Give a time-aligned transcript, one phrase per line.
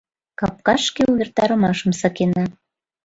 [0.39, 2.45] —Капкашке увертарымашым сакена.